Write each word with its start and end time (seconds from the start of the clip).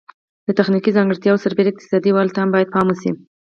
د 0.47 0.49
تخنیکي 0.59 0.91
ځانګړتیاوو 0.97 1.43
سربیره 1.45 1.69
اقتصادي 1.71 2.11
والی 2.13 2.31
ته 2.35 2.39
هم 2.41 2.49
باید 2.53 2.73
پام 2.73 2.85
وشي. 2.89 3.11